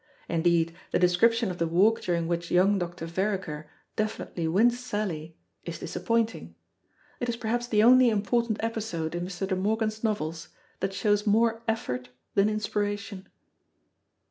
[0.27, 3.05] Indeed, the description of the walk during which young Dr.
[3.05, 6.55] Vereker definitely wins Sally, is disappointing.
[7.19, 9.47] It is perhaps the only important episode in Mr.
[9.47, 13.29] De Morgan's novels that shows more effort than inspiration.